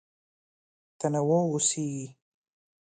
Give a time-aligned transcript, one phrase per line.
[0.99, 2.07] تنوع اوسېږي.